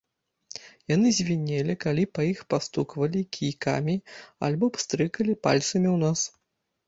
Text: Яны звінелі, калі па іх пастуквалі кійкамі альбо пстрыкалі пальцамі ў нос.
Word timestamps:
Яны 0.91 1.09
звінелі, 1.17 1.73
калі 1.83 2.05
па 2.17 2.21
іх 2.29 2.39
пастуквалі 2.53 3.21
кійкамі 3.37 3.95
альбо 4.47 4.65
пстрыкалі 4.77 5.33
пальцамі 5.47 5.87
ў 5.95 6.05
нос. 6.05 6.21